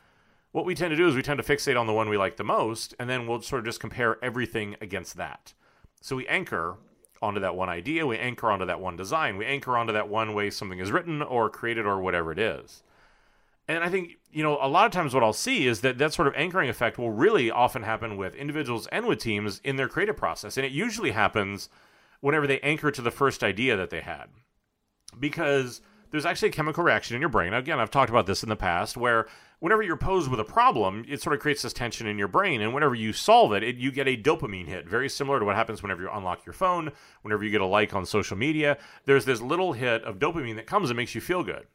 [0.52, 2.36] what we tend to do is we tend to fixate on the one we like
[2.36, 5.52] the most, and then we'll sort of just compare everything against that.
[6.00, 6.76] So we anchor
[7.20, 10.32] onto that one idea, we anchor onto that one design, we anchor onto that one
[10.32, 12.84] way something is written or created or whatever it is.
[13.66, 16.12] And I think, you know, a lot of times what I'll see is that that
[16.12, 19.88] sort of anchoring effect will really often happen with individuals and with teams in their
[19.88, 20.56] creative process.
[20.56, 21.68] And it usually happens
[22.24, 24.30] whenever they anchor to the first idea that they had.
[25.20, 27.52] Because there's actually a chemical reaction in your brain.
[27.52, 29.26] Again, I've talked about this in the past where
[29.58, 32.62] whenever you're posed with a problem, it sort of creates this tension in your brain.
[32.62, 35.54] And whenever you solve it, it, you get a dopamine hit, very similar to what
[35.54, 38.78] happens whenever you unlock your phone, whenever you get a like on social media.
[39.04, 41.66] There's this little hit of dopamine that comes and makes you feel good.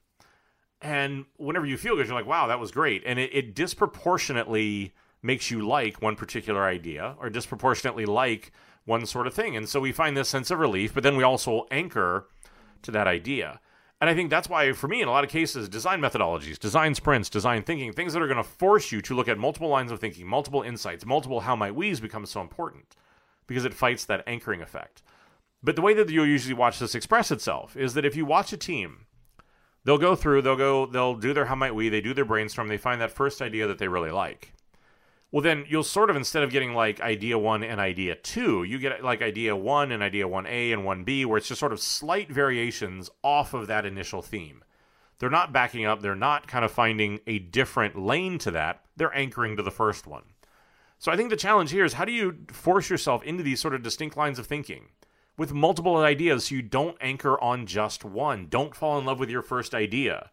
[0.81, 3.03] And whenever you feel good, you're like, wow, that was great.
[3.05, 8.51] And it, it disproportionately makes you like one particular idea or disproportionately like
[8.89, 9.55] one sort of thing.
[9.55, 12.27] And so we find this sense of relief, but then we also anchor
[12.81, 13.61] to that idea.
[14.01, 16.95] And I think that's why, for me, in a lot of cases, design methodologies, design
[16.95, 19.91] sprints, design thinking, things that are going to force you to look at multiple lines
[19.91, 22.95] of thinking, multiple insights, multiple how might we's become so important
[23.45, 25.01] because it fights that anchoring effect.
[25.61, 28.53] But the way that you'll usually watch this express itself is that if you watch
[28.53, 29.05] a team,
[29.83, 32.69] they'll go through, they'll go, they'll do their how might we, they do their brainstorm,
[32.69, 34.53] they find that first idea that they really like
[35.31, 38.79] well then you'll sort of instead of getting like idea 1 and idea 2 you
[38.79, 42.31] get like idea 1 and idea 1a and 1b where it's just sort of slight
[42.31, 44.63] variations off of that initial theme.
[45.19, 46.01] They're not backing up.
[46.01, 48.85] They're not kind of finding a different lane to that.
[48.95, 50.23] They're anchoring to the first one.
[50.97, 53.73] So i think the challenge here is how do you force yourself into these sort
[53.73, 54.87] of distinct lines of thinking
[55.37, 58.47] with multiple ideas so you don't anchor on just one?
[58.49, 60.31] Don't fall in love with your first idea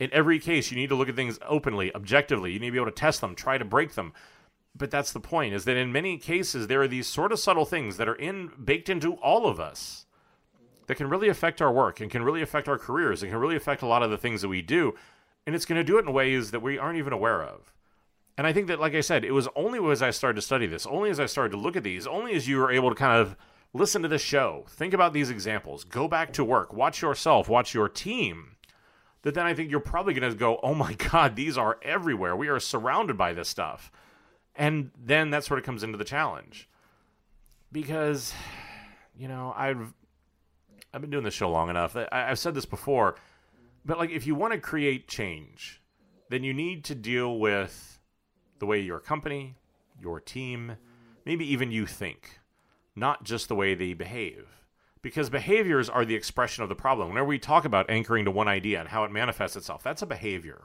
[0.00, 2.52] in every case, you need to look at things openly, objectively.
[2.52, 4.12] You need to be able to test them, try to break them.
[4.74, 7.66] But that's the point, is that in many cases, there are these sort of subtle
[7.66, 10.06] things that are in baked into all of us
[10.86, 13.56] that can really affect our work and can really affect our careers and can really
[13.56, 14.94] affect a lot of the things that we do.
[15.46, 17.74] And it's going to do it in ways that we aren't even aware of.
[18.38, 20.66] And I think that, like I said, it was only as I started to study
[20.66, 22.94] this, only as I started to look at these, only as you were able to
[22.94, 23.36] kind of
[23.74, 27.74] listen to this show, think about these examples, go back to work, watch yourself, watch
[27.74, 28.56] your team,
[29.22, 32.34] that then I think you're probably going to go, oh my God, these are everywhere.
[32.34, 33.92] We are surrounded by this stuff.
[34.56, 36.68] And then that sort of comes into the challenge.
[37.72, 38.34] Because,
[39.16, 39.94] you know, I've
[40.92, 41.94] I've been doing this show long enough.
[41.94, 43.14] I, I've said this before,
[43.84, 45.80] but like if you want to create change,
[46.30, 48.00] then you need to deal with
[48.58, 49.56] the way your company,
[50.00, 50.76] your team,
[51.24, 52.40] maybe even you think,
[52.96, 54.48] not just the way they behave.
[55.02, 57.08] Because behaviors are the expression of the problem.
[57.08, 60.06] Whenever we talk about anchoring to one idea and how it manifests itself, that's a
[60.06, 60.64] behavior.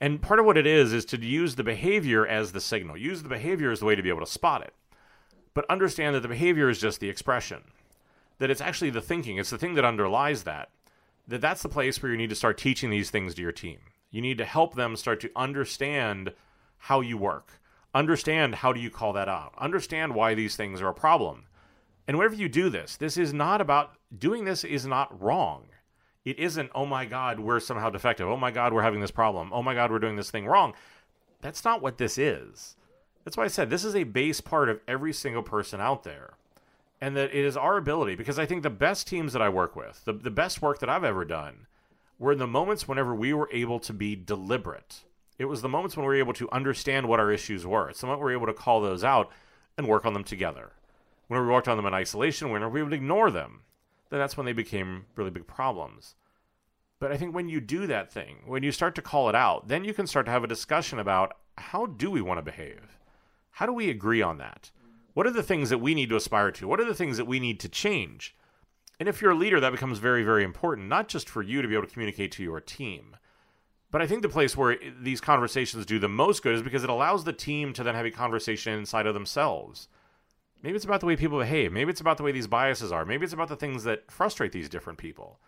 [0.00, 2.96] And part of what it is is to use the behavior as the signal.
[2.96, 4.74] Use the behavior as the way to be able to spot it.
[5.54, 7.62] But understand that the behavior is just the expression.
[8.38, 10.70] That it's actually the thinking, it's the thing that underlies that.
[11.26, 13.78] That that's the place where you need to start teaching these things to your team.
[14.10, 16.34] You need to help them start to understand
[16.76, 17.60] how you work.
[17.94, 19.54] Understand how do you call that out.
[19.56, 21.44] Understand why these things are a problem.
[22.06, 25.64] And whenever you do this, this is not about doing this is not wrong.
[26.24, 28.28] It isn't, oh my God, we're somehow defective.
[28.28, 29.50] Oh my God, we're having this problem.
[29.52, 30.74] Oh my God, we're doing this thing wrong.
[31.40, 32.76] That's not what this is.
[33.24, 36.34] That's why I said this is a base part of every single person out there.
[37.00, 39.76] And that it is our ability, because I think the best teams that I work
[39.76, 41.66] with, the, the best work that I've ever done,
[42.18, 45.02] were in the moments whenever we were able to be deliberate.
[45.38, 47.90] It was the moments when we were able to understand what our issues were.
[47.90, 49.30] It's the moment we were able to call those out
[49.76, 50.70] and work on them together.
[51.28, 53.62] When we worked on them in isolation, whenever we would ignore them,
[54.10, 56.14] then that's when they became really big problems.
[56.98, 59.68] But I think when you do that thing, when you start to call it out,
[59.68, 62.98] then you can start to have a discussion about how do we want to behave?
[63.52, 64.70] How do we agree on that?
[65.14, 66.66] What are the things that we need to aspire to?
[66.66, 68.34] What are the things that we need to change?
[68.98, 71.68] And if you're a leader, that becomes very, very important, not just for you to
[71.68, 73.16] be able to communicate to your team.
[73.90, 76.90] But I think the place where these conversations do the most good is because it
[76.90, 79.88] allows the team to then have a conversation inside of themselves.
[80.64, 81.72] Maybe it's about the way people behave.
[81.72, 83.04] Maybe it's about the way these biases are.
[83.04, 85.38] Maybe it's about the things that frustrate these different people.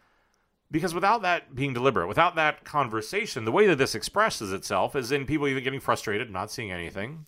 [0.70, 5.11] Because without that being deliberate, without that conversation, the way that this expresses itself is
[5.11, 7.24] in people either getting frustrated, not seeing anything.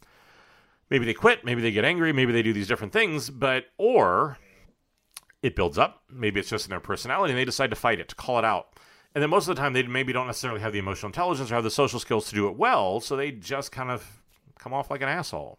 [0.90, 4.36] Maybe they quit, maybe they get angry, maybe they do these different things, but or
[5.42, 6.02] it builds up.
[6.10, 8.44] Maybe it's just in their personality and they decide to fight it, to call it
[8.44, 8.78] out.
[9.14, 11.54] And then most of the time they maybe don't necessarily have the emotional intelligence or
[11.54, 14.20] have the social skills to do it well, so they just kind of
[14.58, 15.58] come off like an asshole.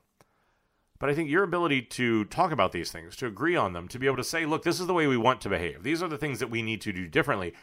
[0.99, 3.99] But I think your ability to talk about these things, to agree on them, to
[3.99, 5.81] be able to say, look, this is the way we want to behave.
[5.81, 7.53] These are the things that we need to do differently.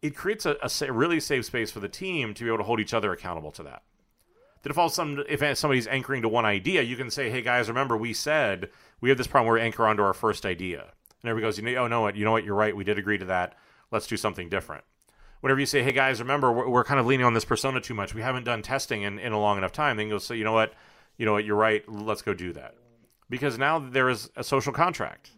[0.00, 2.80] It creates a, a really safe space for the team to be able to hold
[2.80, 3.82] each other accountable to that.
[4.62, 7.68] That if all some if somebody's anchoring to one idea, you can say, "Hey guys,
[7.68, 8.70] remember we said
[9.00, 10.80] we have this problem where we anchor onto our first idea."
[11.22, 12.44] And everybody goes, "You know, oh no, you know what?
[12.44, 12.74] You're right.
[12.74, 13.54] We did agree to that.
[13.92, 14.82] Let's do something different."
[15.40, 17.94] Whenever you say, "Hey guys, remember we're, we're kind of leaning on this persona too
[17.94, 18.14] much.
[18.14, 20.52] We haven't done testing in, in a long enough time," then you'll say, "You know
[20.52, 20.74] what?
[21.18, 21.44] You know what?
[21.44, 21.86] You're right.
[21.88, 22.74] Let's go do that."
[23.30, 25.30] because now there is a social contract.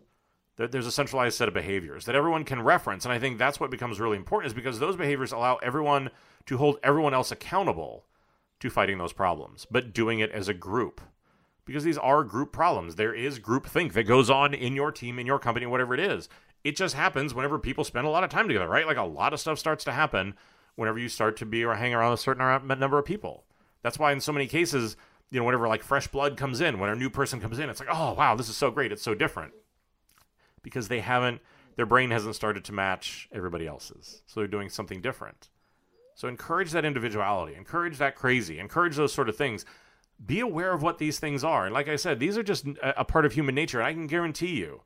[0.57, 3.05] There's a centralized set of behaviors that everyone can reference.
[3.07, 6.11] And I think that's what becomes really important is because those behaviors allow everyone
[6.47, 8.05] to hold everyone else accountable
[8.61, 11.01] to fighting those problems, but doing it as a group.
[11.65, 12.97] Because these are group problems.
[12.97, 16.01] There is group think that goes on in your team, in your company, whatever it
[16.01, 16.29] is.
[16.63, 18.87] It just happens whenever people spend a lot of time together, right?
[18.87, 20.35] Like a lot of stuff starts to happen
[20.75, 23.45] whenever you start to be or hang around a certain number of people.
[23.83, 24.99] That's why in so many cases
[25.31, 27.81] you know, whenever like fresh blood comes in, when a new person comes in, it's
[27.81, 29.53] like, oh wow, this is so great, it's so different.
[30.63, 31.41] Because they haven't
[31.77, 34.23] their brain hasn't started to match everybody else's.
[34.27, 35.49] So they're doing something different.
[36.15, 39.65] So encourage that individuality, encourage that crazy, encourage those sort of things.
[40.25, 41.65] Be aware of what these things are.
[41.65, 43.79] And like I said, these are just a part of human nature.
[43.79, 44.83] And I can guarantee you,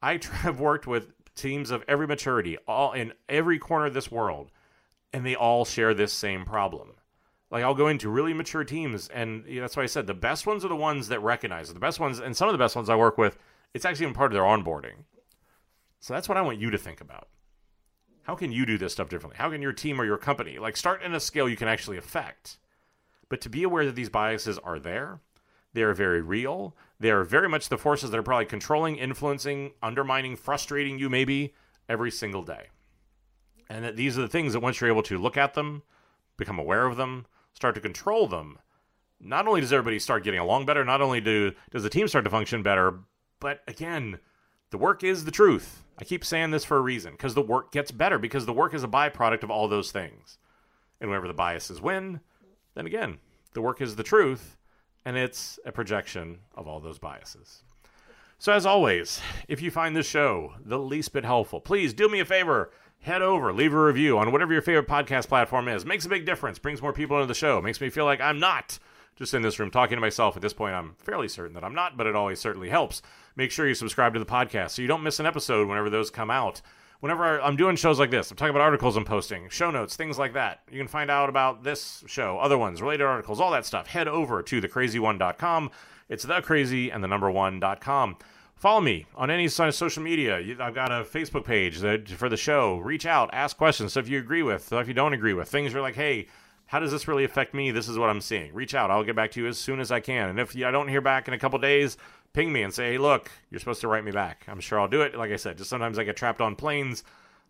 [0.00, 4.50] I have worked with teams of every maturity, all in every corner of this world,
[5.12, 6.92] and they all share this same problem.
[7.50, 10.14] Like I'll go into really mature teams, and you know, that's why I said the
[10.14, 11.74] best ones are the ones that recognize it.
[11.74, 13.36] The best ones, and some of the best ones I work with,
[13.74, 15.04] it's actually even part of their onboarding.
[15.98, 17.28] So that's what I want you to think about.
[18.22, 19.38] How can you do this stuff differently?
[19.38, 21.96] How can your team or your company like start in a scale you can actually
[21.96, 22.58] affect?
[23.28, 25.20] But to be aware that these biases are there,
[25.72, 26.76] they are very real.
[26.98, 31.54] They are very much the forces that are probably controlling, influencing, undermining, frustrating you maybe
[31.88, 32.68] every single day.
[33.68, 35.82] And that these are the things that once you're able to look at them,
[36.36, 38.58] become aware of them, start to control them,
[39.20, 42.24] not only does everybody start getting along better, not only do does the team start
[42.24, 43.00] to function better,
[43.38, 44.18] but again,
[44.70, 45.82] the work is the truth.
[45.98, 48.72] I keep saying this for a reason because the work gets better because the work
[48.72, 50.38] is a byproduct of all those things.
[51.00, 52.20] And whenever the biases win,
[52.74, 53.18] then again,
[53.52, 54.56] the work is the truth
[55.04, 57.62] and it's a projection of all those biases.
[58.38, 62.20] So, as always, if you find this show the least bit helpful, please do me
[62.20, 65.84] a favor head over, leave a review on whatever your favorite podcast platform is.
[65.84, 68.38] Makes a big difference, brings more people into the show, makes me feel like I'm
[68.38, 68.78] not
[69.16, 70.36] just in this room talking to myself.
[70.36, 73.02] At this point, I'm fairly certain that I'm not, but it always certainly helps.
[73.36, 76.10] Make sure you subscribe to the podcast so you don't miss an episode whenever those
[76.10, 76.62] come out.
[77.00, 80.18] Whenever I'm doing shows like this, I'm talking about articles I'm posting, show notes, things
[80.18, 80.60] like that.
[80.70, 83.86] You can find out about this show, other ones, related articles, all that stuff.
[83.86, 85.70] Head over to thecrazyone.com.
[86.10, 88.16] It's thecrazy and the number one.com
[88.60, 90.36] follow me on any social media.
[90.60, 92.76] I've got a Facebook page that, for the show.
[92.76, 95.48] Reach out, ask questions, stuff you agree with, stuff you don't agree with.
[95.48, 96.28] Things you're like, hey,
[96.66, 97.70] how does this really affect me?
[97.70, 98.52] This is what I'm seeing.
[98.52, 98.90] Reach out.
[98.90, 100.28] I'll get back to you as soon as I can.
[100.28, 101.96] And if I don't hear back in a couple days,
[102.34, 104.44] ping me and say, hey, look, you're supposed to write me back.
[104.46, 105.16] I'm sure I'll do it.
[105.16, 107.02] Like I said, just sometimes I get trapped on planes,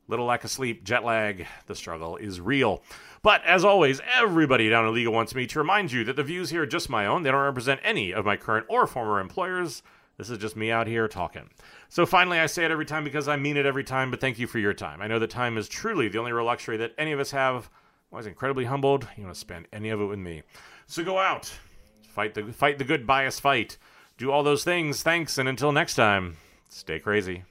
[0.07, 1.47] little lack of sleep, jet lag.
[1.67, 2.83] The struggle is real.
[3.23, 6.51] But as always, everybody down in Liga wants me to remind you that the views
[6.51, 7.25] here are just my own.
[7.25, 9.83] They don't represent any of my current or former employers.
[10.21, 11.49] This is just me out here talking.
[11.89, 14.39] So finally, I say it every time because I mean it every time, but thank
[14.39, 15.01] you for your time.
[15.01, 17.71] I know that time is truly the only real luxury that any of us have.
[18.13, 19.09] I was incredibly humbled.
[19.17, 20.43] You want to spend any of it with me.
[20.87, 21.51] So go out,
[22.03, 23.79] fight the fight the good bias fight.
[24.19, 25.03] Do all those things.
[25.03, 26.37] Thanks, and until next time,
[26.69, 27.45] stay crazy.